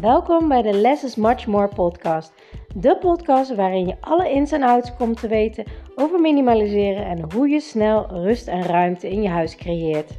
[0.00, 2.32] Welkom bij de Less is Much More podcast.
[2.74, 5.64] De podcast waarin je alle ins en outs komt te weten
[5.94, 10.10] over minimaliseren en hoe je snel rust en ruimte in je huis creëert.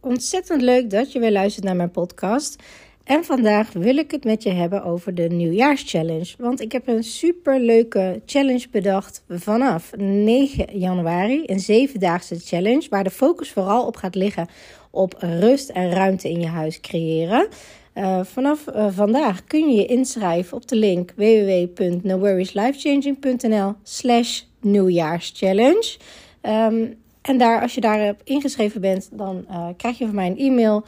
[0.00, 2.62] Ontzettend leuk dat je weer luistert naar mijn podcast.
[3.04, 6.34] En vandaag wil ik het met je hebben over de nieuwjaarschallenge.
[6.38, 11.42] Want ik heb een super leuke challenge bedacht vanaf 9 januari.
[11.46, 14.48] Een zevendaagse challenge waar de focus vooral op gaat liggen
[14.92, 17.48] op rust en ruimte in je huis creëren.
[17.94, 25.96] Uh, vanaf uh, vandaag kun je je inschrijven op de link www.noworrieslifechanging.nl slash nieuwjaarschallenge.
[26.42, 30.38] Um, en daar, als je daarop ingeschreven bent, dan uh, krijg je van mij een
[30.38, 30.84] e-mail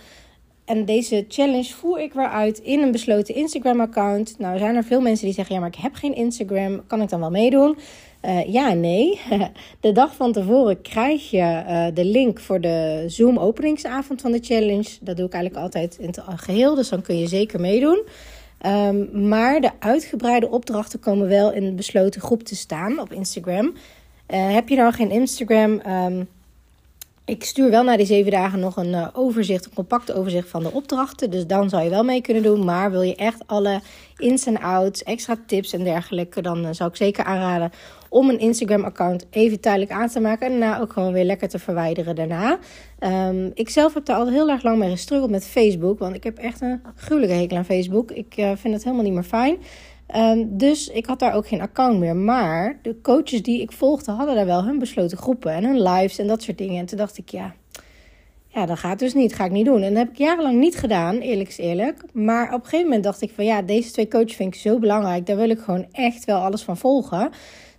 [0.65, 4.39] en deze challenge voer ik weer uit in een besloten Instagram-account.
[4.39, 6.87] Nou, zijn er veel mensen die zeggen: ja, maar ik heb geen Instagram.
[6.87, 7.77] Kan ik dan wel meedoen?
[8.25, 9.21] Uh, ja nee.
[9.81, 14.41] De dag van tevoren krijg je uh, de link voor de Zoom openingsavond van de
[14.43, 14.89] challenge.
[15.01, 18.03] Dat doe ik eigenlijk altijd in het geheel, dus dan kun je zeker meedoen.
[18.67, 23.67] Um, maar de uitgebreide opdrachten komen wel in een besloten groep te staan op Instagram.
[23.67, 25.81] Uh, heb je nou geen Instagram?
[25.87, 26.29] Um,
[27.25, 30.63] ik stuur wel na die zeven dagen nog een uh, overzicht, een compact overzicht van
[30.63, 31.31] de opdrachten.
[31.31, 32.65] Dus dan zou je wel mee kunnen doen.
[32.65, 33.81] Maar wil je echt alle
[34.17, 37.71] ins en outs, extra tips en dergelijke, dan uh, zou ik zeker aanraden
[38.09, 40.47] om een Instagram-account even tijdelijk aan te maken.
[40.47, 42.59] En daarna ook gewoon weer lekker te verwijderen daarna.
[43.01, 45.99] Um, ik zelf heb daar al heel erg lang mee gestruggeld met Facebook.
[45.99, 48.11] Want ik heb echt een gruwelijke hekel aan Facebook.
[48.11, 49.57] Ik uh, vind het helemaal niet meer fijn.
[50.17, 52.17] Um, dus ik had daar ook geen account meer.
[52.17, 56.19] Maar de coaches die ik volgde hadden daar wel hun besloten groepen en hun lives
[56.19, 56.79] en dat soort dingen.
[56.79, 57.55] En toen dacht ik, ja,
[58.49, 59.35] ja, dat gaat dus niet.
[59.35, 59.83] Ga ik niet doen.
[59.83, 62.05] En dat heb ik jarenlang niet gedaan, eerlijk is eerlijk.
[62.13, 64.79] Maar op een gegeven moment dacht ik van ja, deze twee coaches vind ik zo
[64.79, 65.27] belangrijk.
[65.27, 67.31] Daar wil ik gewoon echt wel alles van volgen.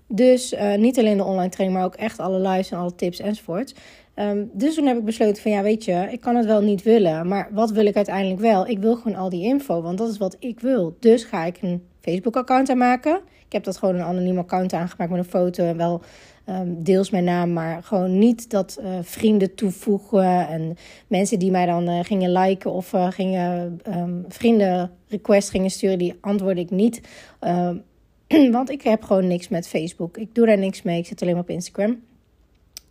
[0.07, 3.19] Dus uh, niet alleen de online training, maar ook echt alle lives en alle tips
[3.19, 3.75] enzovoort.
[4.15, 6.83] Um, dus toen heb ik besloten van ja, weet je, ik kan het wel niet
[6.83, 7.27] willen.
[7.27, 8.67] Maar wat wil ik uiteindelijk wel?
[8.67, 10.97] Ik wil gewoon al die info, want dat is wat ik wil.
[10.99, 13.21] Dus ga ik een Facebook-account aanmaken.
[13.45, 16.01] Ik heb dat gewoon een anoniem account aangemaakt met een foto en wel
[16.49, 20.77] um, deels mijn naam, maar gewoon niet dat uh, vrienden toevoegen en
[21.07, 25.97] mensen die mij dan uh, gingen liken of uh, gingen um, vrienden request gingen sturen,
[25.97, 27.01] die antwoord ik niet.
[28.51, 30.17] want ik heb gewoon niks met Facebook.
[30.17, 30.99] Ik doe daar niks mee.
[30.99, 31.99] Ik zit alleen maar op Instagram.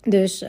[0.03, 0.45] Dus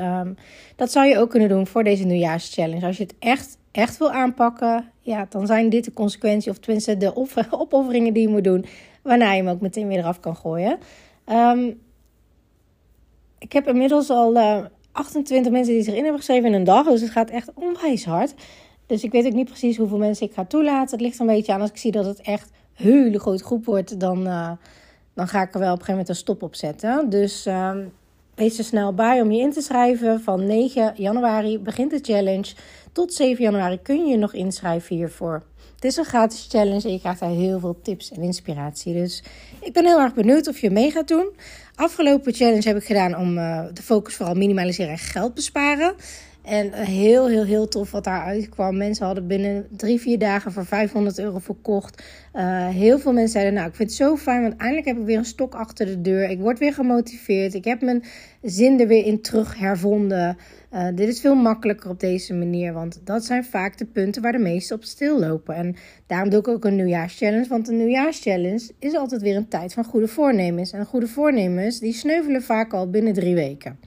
[0.76, 2.86] dat zou je ook kunnen doen voor deze nieuwjaarschallenge.
[2.86, 6.98] Als je het echt, echt wil aanpakken, ja, dan zijn dit de consequenties, of tenminste
[6.98, 7.16] de
[7.52, 8.66] opofferingen die je moet doen,
[9.02, 10.78] waarna je hem ook meteen weer eraf kan gooien.
[11.26, 11.82] Um,
[13.40, 16.64] ik heb inmiddels al uh, eh, 28 mensen die zich in hebben geschreven in een
[16.64, 18.34] dag, dus het gaat echt onwijs hard.
[18.86, 20.92] Dus ik weet ook niet precies hoeveel mensen ik ga toelaten.
[20.92, 23.66] Het ligt een beetje aan als ik zie dat het echt een hele grote groep
[23.66, 24.52] wordt, dan, uh,
[25.14, 27.10] dan ga ik er wel op een gegeven moment een stop op zetten.
[27.10, 27.94] Dus um,
[28.36, 30.22] Wees er snel bij om je in te schrijven.
[30.22, 32.54] Van 9 januari begint de challenge.
[32.96, 35.44] Tot 7 januari kun je nog inschrijven hiervoor.
[35.76, 38.94] Het is een gratis challenge en je krijgt daar heel veel tips en inspiratie.
[38.94, 39.24] Dus
[39.62, 41.30] ik ben heel erg benieuwd of je mee gaat doen.
[41.76, 45.96] Afgelopen challenge heb ik gedaan om uh, de focus vooral minimaliseren en geld besparen.
[46.46, 48.78] En heel, heel, heel tof wat daaruit kwam.
[48.78, 52.04] Mensen hadden binnen drie, vier dagen voor 500 euro verkocht.
[52.34, 55.06] Uh, heel veel mensen zeiden, nou, ik vind het zo fijn, want eindelijk heb ik
[55.06, 56.30] weer een stok achter de deur.
[56.30, 57.54] Ik word weer gemotiveerd.
[57.54, 58.04] Ik heb mijn
[58.42, 60.38] zin er weer in terug hervonden.
[60.74, 64.32] Uh, dit is veel makkelijker op deze manier, want dat zijn vaak de punten waar
[64.32, 65.56] de meesten op stillopen.
[65.56, 65.76] En
[66.08, 69.84] daarom doe ik ook een nieuwjaarschallenge, want een nieuwjaarschallenge is altijd weer een tijd van
[69.84, 70.72] goede voornemens.
[70.72, 73.78] En goede voornemens, die sneuvelen vaak al binnen drie weken.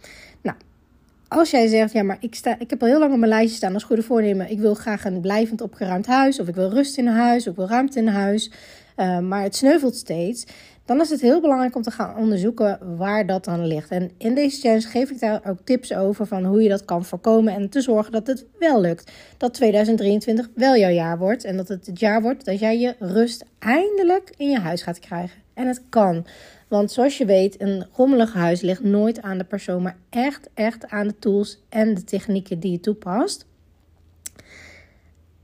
[1.28, 3.56] Als jij zegt, ja, maar ik, sta, ik heb al heel lang op mijn lijstje
[3.56, 4.50] staan als goede voornemen.
[4.50, 6.40] Ik wil graag een blijvend opgeruimd huis.
[6.40, 7.42] Of ik wil rust in huis.
[7.42, 8.50] Of ik wil ruimte in huis.
[8.96, 10.46] Uh, maar het sneuvelt steeds.
[10.84, 13.90] Dan is het heel belangrijk om te gaan onderzoeken waar dat dan ligt.
[13.90, 17.04] En in deze challenge geef ik daar ook tips over van hoe je dat kan
[17.04, 17.54] voorkomen.
[17.54, 19.12] En te zorgen dat het wel lukt.
[19.36, 21.44] Dat 2023 wel jouw jaar wordt.
[21.44, 24.98] En dat het het jaar wordt dat jij je rust eindelijk in je huis gaat
[24.98, 25.40] krijgen.
[25.54, 26.26] En het kan.
[26.68, 30.88] Want zoals je weet, een rommelig huis ligt nooit aan de persoon, maar echt, echt
[30.88, 33.46] aan de tools en de technieken die je toepast.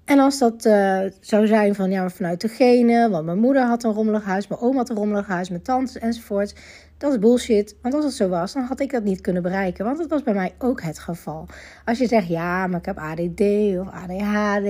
[0.04, 3.84] En als dat uh, zou zijn van ja, vanuit de genen, want mijn moeder had
[3.84, 6.54] een rommelig huis, mijn oom had een rommelig huis, mijn tante enzovoort.
[6.98, 7.76] Dat is bullshit.
[7.82, 9.84] Want als het zo was, dan had ik dat niet kunnen bereiken.
[9.84, 11.46] Want dat was bij mij ook het geval.
[11.84, 13.40] Als je zegt, ja, maar ik heb ADD
[13.78, 14.68] of ADHD.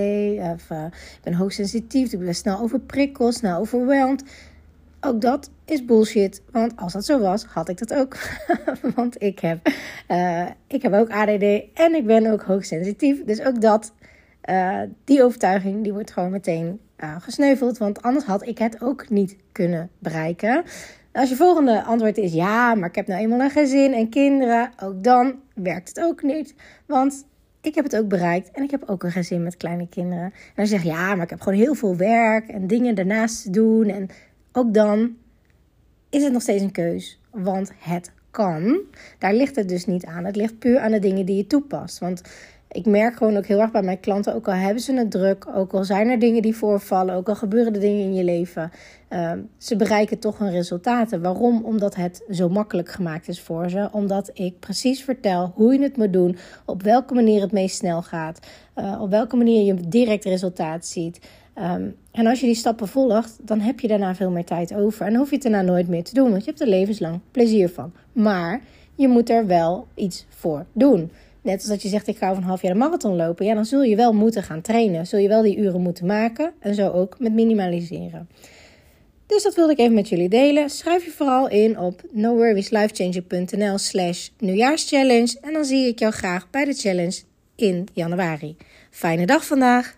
[0.53, 2.13] Of uh, ik ben hoogsensitief.
[2.13, 4.23] Ik ben snel overprikkeld, snel overweldigd.
[5.01, 6.41] Ook dat is bullshit.
[6.51, 8.17] Want als dat zo was, had ik dat ook.
[8.95, 9.67] want ik heb,
[10.07, 11.43] uh, ik heb ook ADD
[11.73, 13.23] en ik ben ook hoogsensitief.
[13.23, 13.93] Dus ook dat,
[14.49, 17.77] uh, die overtuiging, die wordt gewoon meteen uh, gesneuveld.
[17.77, 20.63] Want anders had ik het ook niet kunnen bereiken.
[21.11, 24.71] Als je volgende antwoord is ja, maar ik heb nou eenmaal een gezin en kinderen.
[24.83, 26.55] Ook dan werkt het ook niet.
[26.85, 27.25] Want
[27.61, 30.23] ik heb het ook bereikt en ik heb ook een gezin met kleine kinderen.
[30.23, 33.43] En dan zeg je, ja, maar ik heb gewoon heel veel werk en dingen daarnaast
[33.43, 33.89] te doen.
[33.89, 34.09] En
[34.57, 35.15] ook dan
[36.09, 38.79] is het nog steeds een keus, want het kan.
[39.19, 40.25] Daar ligt het dus niet aan.
[40.25, 41.99] Het ligt puur aan de dingen die je toepast.
[41.99, 42.21] Want
[42.75, 45.47] ik merk gewoon ook heel erg bij mijn klanten, ook al hebben ze het druk,
[45.55, 48.71] ook al zijn er dingen die voorvallen, ook al gebeuren er dingen in je leven,
[49.09, 51.21] uh, ze bereiken toch hun resultaten.
[51.21, 51.63] Waarom?
[51.63, 53.89] Omdat het zo makkelijk gemaakt is voor ze.
[53.91, 58.01] Omdat ik precies vertel hoe je het moet doen, op welke manier het meest snel
[58.01, 58.39] gaat,
[58.75, 61.19] uh, op welke manier je direct resultaat ziet.
[61.59, 65.05] Um, en als je die stappen volgt, dan heb je daarna veel meer tijd over.
[65.05, 67.19] En dan hoef je het daarna nooit meer te doen, want je hebt er levenslang
[67.31, 67.93] plezier van.
[68.11, 68.61] Maar
[68.95, 71.11] je moet er wel iets voor doen.
[71.41, 73.45] Net als dat je zegt, ik ga een half jaar de marathon lopen.
[73.45, 75.07] Ja, dan zul je wel moeten gaan trainen.
[75.07, 76.51] Zul je wel die uren moeten maken.
[76.59, 78.29] En zo ook met minimaliseren.
[79.25, 80.69] Dus dat wilde ik even met jullie delen.
[80.69, 85.37] Schrijf je vooral in op noworrieslifechanging.nl slash nieuwjaarschallenge.
[85.41, 87.21] En dan zie ik jou graag bij de challenge
[87.55, 88.55] in januari.
[88.89, 89.97] Fijne dag vandaag!